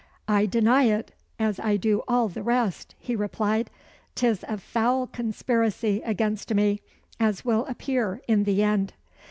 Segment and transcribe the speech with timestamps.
[0.27, 3.69] "I deny it, as I do all the rest," he replied.
[4.15, 6.81] "'Tis a foul conspiracy against me,
[7.19, 8.93] as will appear in the end."